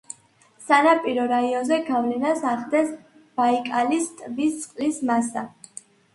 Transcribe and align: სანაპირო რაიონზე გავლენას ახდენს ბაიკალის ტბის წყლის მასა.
სანაპირო 0.69 1.25
რაიონზე 1.31 1.77
გავლენას 1.89 2.41
ახდენს 2.53 2.91
ბაიკალის 3.43 4.09
ტბის 4.25 4.59
წყლის 4.65 5.01
მასა. 5.13 5.47